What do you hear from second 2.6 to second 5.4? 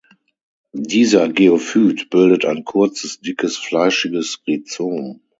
kurzes, dickes, fleischiges Rhizom.